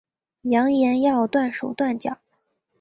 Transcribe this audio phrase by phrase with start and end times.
[0.41, 2.17] 扬言要断手断脚